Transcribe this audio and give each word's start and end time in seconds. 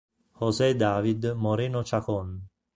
José 0.39 0.73
David 0.73 1.35
Moreno 1.37 1.83
Chacón 1.85 2.49